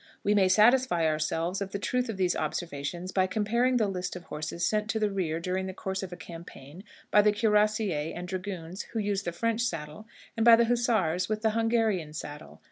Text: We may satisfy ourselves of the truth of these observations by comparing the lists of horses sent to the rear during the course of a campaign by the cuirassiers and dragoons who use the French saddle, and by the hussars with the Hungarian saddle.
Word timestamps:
We 0.23 0.33
may 0.33 0.49
satisfy 0.49 1.05
ourselves 1.05 1.61
of 1.61 1.73
the 1.73 1.77
truth 1.77 2.09
of 2.09 2.17
these 2.17 2.35
observations 2.35 3.11
by 3.11 3.27
comparing 3.27 3.77
the 3.77 3.85
lists 3.87 4.15
of 4.15 4.23
horses 4.23 4.65
sent 4.65 4.89
to 4.89 4.99
the 4.99 5.11
rear 5.11 5.39
during 5.39 5.67
the 5.67 5.75
course 5.75 6.01
of 6.01 6.11
a 6.11 6.15
campaign 6.17 6.83
by 7.11 7.21
the 7.21 7.31
cuirassiers 7.31 8.15
and 8.15 8.27
dragoons 8.27 8.81
who 8.93 8.99
use 8.99 9.21
the 9.21 9.31
French 9.31 9.61
saddle, 9.61 10.07
and 10.35 10.43
by 10.43 10.55
the 10.55 10.65
hussars 10.65 11.29
with 11.29 11.43
the 11.43 11.51
Hungarian 11.51 12.13
saddle. 12.13 12.59